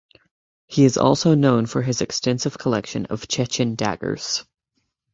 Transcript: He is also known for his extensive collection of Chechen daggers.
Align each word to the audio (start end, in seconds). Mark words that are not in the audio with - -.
He 0.65 0.83
is 0.85 0.97
also 0.97 1.35
known 1.35 1.67
for 1.67 1.83
his 1.83 2.01
extensive 2.01 2.57
collection 2.57 3.05
of 3.05 3.27
Chechen 3.27 3.75
daggers. 3.75 4.43